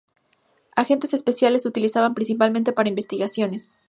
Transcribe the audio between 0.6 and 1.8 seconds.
Agentes especiales se